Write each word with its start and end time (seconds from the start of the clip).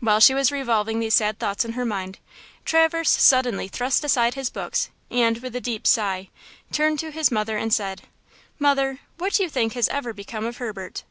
While 0.00 0.20
she 0.20 0.32
was 0.32 0.50
revolving 0.50 1.00
these 1.00 1.12
sad 1.12 1.38
thoughts 1.38 1.66
in 1.66 1.72
her 1.72 1.84
mind, 1.84 2.18
Traverse 2.64 3.10
suddenly 3.10 3.68
thrust 3.68 4.02
aside 4.02 4.32
his 4.32 4.48
books, 4.48 4.88
and, 5.10 5.36
with 5.42 5.54
a 5.54 5.60
deep 5.60 5.86
sigh, 5.86 6.30
turned 6.72 6.98
to 7.00 7.10
his 7.10 7.30
mother 7.30 7.58
and 7.58 7.70
said: 7.70 8.00
"Mother, 8.58 9.00
what 9.18 9.34
do 9.34 9.42
you 9.42 9.50
think 9.50 9.74
has 9.74 9.90
ever 9.90 10.14
become 10.14 10.46
of 10.46 10.56
Herbert?" 10.56 11.04